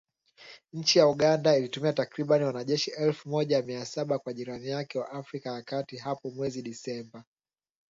[0.73, 5.49] Nchi ya Uganda ilituma takribani wanajeshi elfu moja mia saba kwa jirani yake wa Afrika
[5.51, 7.23] ya kati hapo mwezi Disemba.